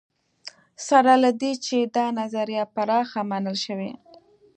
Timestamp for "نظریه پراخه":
2.19-3.21